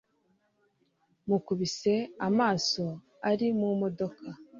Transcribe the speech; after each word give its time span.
mukubise 1.27 1.93
amaso 2.27 2.83
ari 3.29 3.47
mu 3.59 3.69
modoka 3.81 4.27